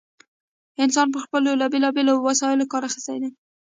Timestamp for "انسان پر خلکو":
0.83-1.55